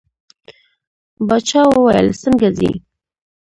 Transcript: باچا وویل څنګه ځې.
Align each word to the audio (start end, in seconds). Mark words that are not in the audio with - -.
باچا 1.27 1.61
وویل 1.69 2.07
څنګه 2.21 2.47
ځې. 2.57 2.71